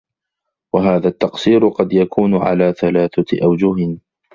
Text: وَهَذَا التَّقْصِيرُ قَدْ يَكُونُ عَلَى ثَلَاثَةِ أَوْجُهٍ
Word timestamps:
وَهَذَا 0.73 1.07
التَّقْصِيرُ 1.07 1.67
قَدْ 1.69 1.93
يَكُونُ 1.93 2.35
عَلَى 2.35 2.73
ثَلَاثَةِ 2.73 3.25
أَوْجُهٍ 3.43 3.97